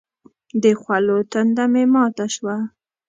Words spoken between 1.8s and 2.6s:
ماته شوه.